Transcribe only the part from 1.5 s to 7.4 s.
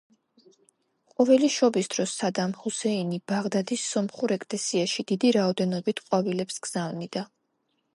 შობის დროს სადამ ჰუსეინი ბაღდადის სომხურ ეკლესიაში დიდი რაოდენობით ყვავილებს გზავნიდა.